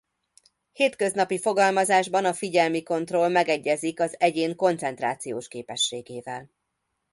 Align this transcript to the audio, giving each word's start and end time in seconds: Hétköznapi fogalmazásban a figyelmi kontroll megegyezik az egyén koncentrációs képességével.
Hétköznapi 0.71 1.39
fogalmazásban 1.39 2.25
a 2.25 2.33
figyelmi 2.33 2.83
kontroll 2.83 3.29
megegyezik 3.29 3.99
az 3.99 4.15
egyén 4.19 4.55
koncentrációs 4.55 5.47
képességével. 5.47 6.49